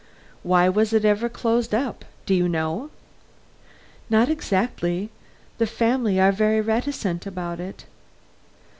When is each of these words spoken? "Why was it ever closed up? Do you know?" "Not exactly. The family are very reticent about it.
"Why 0.41 0.67
was 0.67 0.93
it 0.93 1.05
ever 1.05 1.29
closed 1.29 1.75
up? 1.75 2.05
Do 2.25 2.33
you 2.33 2.49
know?" 2.49 2.89
"Not 4.09 4.29
exactly. 4.29 5.11
The 5.59 5.67
family 5.67 6.19
are 6.19 6.31
very 6.31 6.59
reticent 6.59 7.27
about 7.27 7.59
it. 7.59 7.85